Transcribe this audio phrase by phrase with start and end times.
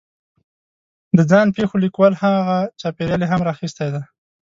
[1.17, 4.03] د ځان پېښو لیکوال هغه چاپېریال یې هم را اخستی دی